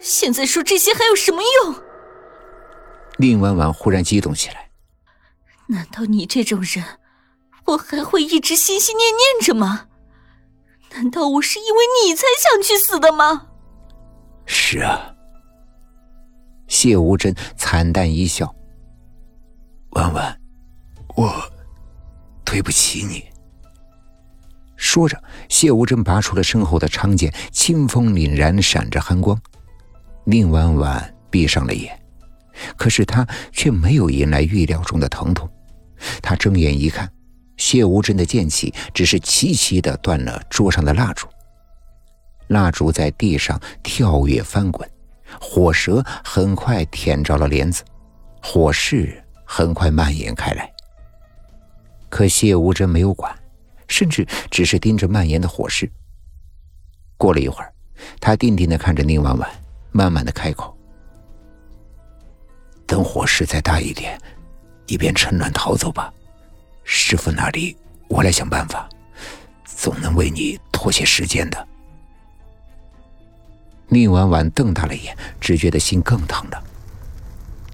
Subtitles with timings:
[0.00, 1.74] 现在说这些还有什么用？
[3.18, 4.70] 宁婉婉忽然激动起来。
[5.66, 6.84] 难道你这种人，
[7.66, 9.86] 我还会一直心心念念着吗？
[10.92, 13.46] 难道我是因为你才想去死的吗？
[14.46, 15.14] 是啊。
[16.68, 18.54] 谢无真惨淡一笑。
[19.90, 20.40] 婉婉，
[21.16, 21.32] 我
[22.44, 23.24] 对不起你。
[24.76, 29.38] 说着，谢无真拔出了身后的长剑，清风凛然，闪着寒光。
[30.30, 31.98] 宁婉婉闭上了眼，
[32.76, 35.48] 可是她却没有迎来预料中的疼痛。
[36.20, 37.10] 她睁眼一看，
[37.56, 41.26] 谢无真的剑气只是齐齐的断了桌上的蜡烛，
[42.48, 44.86] 蜡烛在地上跳跃翻滚，
[45.40, 47.82] 火舌很快舔着了帘子，
[48.42, 50.70] 火势很快蔓延开来。
[52.10, 53.34] 可谢无真没有管。
[53.88, 55.90] 甚至只是盯着蔓延的火势。
[57.16, 57.72] 过了一会儿，
[58.20, 59.50] 他定定的看着宁婉婉，
[59.90, 60.76] 慢慢的开口
[62.86, 64.20] ：“等火势再大一点，
[64.86, 66.12] 你便趁乱逃走吧。
[66.84, 67.76] 师傅那里，
[68.08, 68.88] 我来想办法，
[69.64, 71.68] 总能为你拖些时间的。”
[73.90, 76.62] 宁婉婉瞪大了眼，只觉得心更疼了。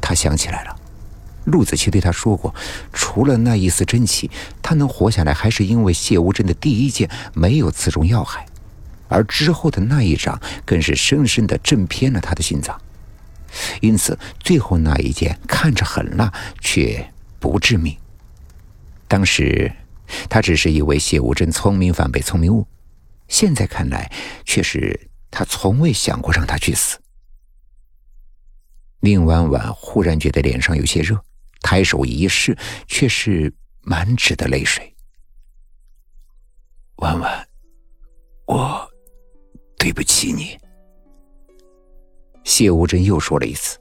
[0.01, 0.77] 他想起来了。
[1.47, 2.55] 陆子琪对他说过，
[2.93, 4.31] 除了那一丝真气，
[4.63, 8.47] 他能活下来，还是因为谢无真的第一剑没有刺中要害，
[9.15, 12.79] 而之后的那一掌更是深深的震偏了他的心脏。
[13.81, 17.97] 因此，最后那一剑看着狠辣，却不致命。
[19.07, 19.71] 当时，
[20.29, 22.67] 他只是以为谢无真聪明反被聪明误，
[23.29, 24.11] 现在看来，
[24.45, 26.99] 却是他从未想过让他去死。
[29.01, 31.19] 宁婉婉忽然觉得脸上有些热。
[31.61, 34.95] 抬手一试，却是满纸的泪水。
[36.97, 37.49] 婉婉，
[38.47, 38.91] 我
[39.85, 40.57] 对不起你。
[42.43, 43.77] 谢无真又说了一次。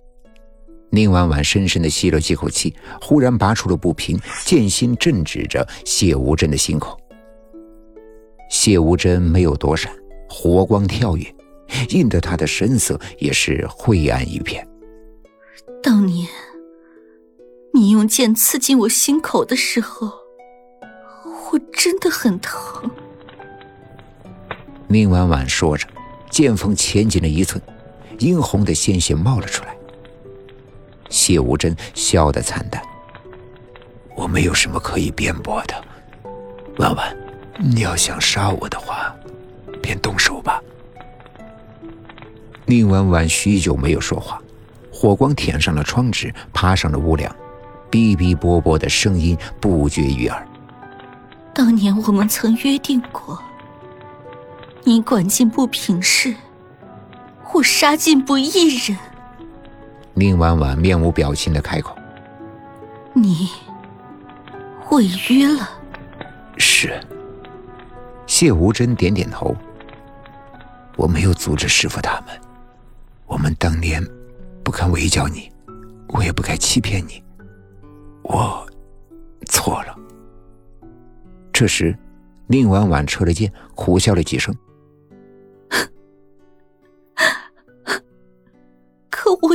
[0.90, 7.00] 宁婉婉深深的吸了几口气，忽然拔出了步平，剑心正指着谢无真的心口。
[8.50, 9.96] 谢无真没有躲闪，
[10.28, 11.26] 火光跳跃，
[11.92, 14.68] 映得他的神色也是晦暗一片。
[15.82, 16.28] 当年。
[17.74, 20.12] 你用剑刺进我心口的时候，
[21.50, 22.92] 我真的很疼。
[24.88, 25.88] 宁婉婉说着，
[26.34, 27.62] 剑锋前进了一寸，
[28.18, 29.78] 殷红的鲜血冒了出来。
[31.08, 32.82] 谢无真笑得惨淡
[34.18, 35.76] ：“我没有什么可以辩驳的，
[36.80, 37.16] 婉婉，
[37.60, 39.16] 你要想杀我的话，
[39.80, 40.60] 便动手吧。”
[42.66, 44.42] 宁婉婉许久没有说话，
[44.92, 47.32] 火光舔上了窗纸，爬上了屋梁。
[47.92, 50.48] 哔哔啵啵的声音不绝于耳。
[51.54, 53.40] 当年我们曾约定过，
[54.86, 56.36] 你管尽不平事，
[57.54, 58.98] 我杀尽不义人。
[60.14, 61.98] 宁婉婉面无表情的开口
[63.16, 63.50] ：“你
[64.92, 65.70] 违约了。”
[66.58, 67.02] 是。
[68.28, 69.56] 谢无真点点头。
[70.96, 72.40] 我没有阻止师傅他们，
[73.26, 74.04] 我们当年
[74.64, 75.52] 不敢围剿你，
[76.10, 77.24] 我也不该欺骗你。
[78.24, 78.66] 我
[79.46, 79.96] 错了。
[81.52, 81.98] 这时，
[82.48, 84.56] 宁婉婉撤了剑，苦笑了几声。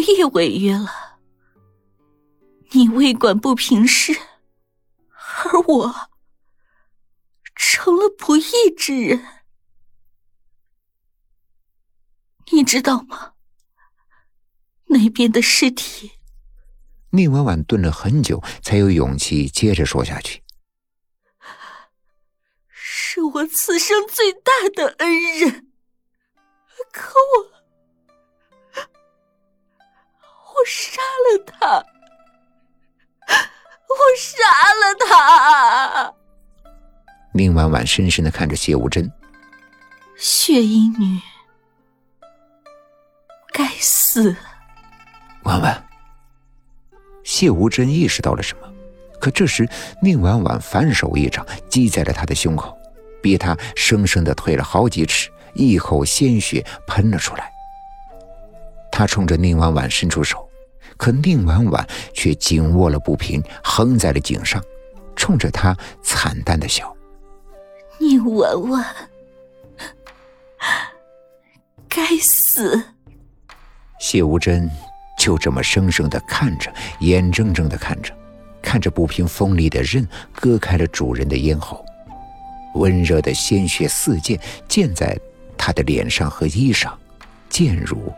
[0.09, 1.19] 可我也违约了。
[2.71, 4.13] 你为管不平事，
[5.11, 6.11] 而我
[7.55, 8.43] 成了不义
[8.77, 9.43] 之人。
[12.53, 13.35] 你知道吗？
[14.87, 16.13] 那边的尸体。
[17.11, 20.43] 宁婉婉顿了很久，才有勇气接着说下去
[22.69, 25.71] ：“是我此生最大的恩人，
[26.93, 27.58] 可我……
[30.61, 31.87] 我杀了他，
[33.89, 36.15] 我杀了他。”
[37.33, 39.09] 宁婉婉深深的看着谢无真，
[40.17, 41.21] 血衣女，
[43.53, 44.35] 该死！
[45.45, 45.85] 婉婉。
[47.23, 48.69] 谢无真意识到了什么，
[49.21, 49.69] 可这时
[50.03, 52.77] 宁婉婉反手一掌击在了他的胸口，
[53.23, 57.53] 逼他生生的退了好几尺，一口鲜血喷了出来。
[58.91, 60.48] 他冲着宁婉婉伸出手，
[60.99, 64.63] 可宁婉婉却紧握了不平，横在了颈上，
[65.17, 66.95] 冲着他惨淡的笑
[67.99, 68.85] ：“宁婉婉，
[71.89, 72.85] 该死！”
[73.99, 74.71] 谢无真。
[75.19, 78.15] 就这么生生的看着，眼睁睁的看着，
[78.63, 81.85] 看着不平锋利的刃割开了主人的咽喉，
[82.75, 85.19] 温热的鲜血四溅溅在
[85.57, 86.93] 他的脸上和衣裳，
[87.51, 88.13] 溅入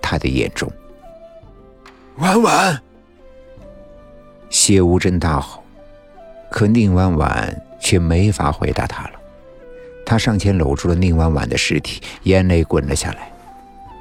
[0.00, 0.68] 他他的眼中。
[2.20, 2.78] 婉婉，
[4.50, 5.64] 谢无真大吼，
[6.50, 9.12] 可宁婉婉却没法回答他了。
[10.04, 13.32] 他上前搂住了宁婉婉的尸体，眼泪滚了下来。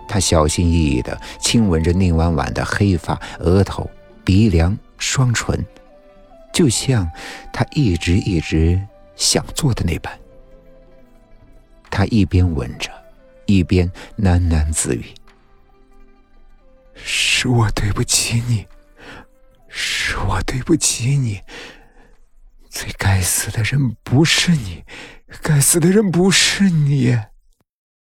[0.06, 3.90] 他小心翼翼地亲吻着宁婉婉的黑发、额头、
[4.26, 5.66] 鼻梁、双唇，
[6.52, 7.10] 就像
[7.54, 8.82] 他一直一直
[9.16, 10.12] 想做的那般。
[11.90, 12.92] 他一边吻着，
[13.46, 15.06] 一边喃喃自语
[17.04, 18.66] ：“是我对不起你，
[19.68, 21.42] 是我对不起你。
[22.70, 24.84] 最该死的人不是你，
[25.42, 27.18] 该死的人不是你。”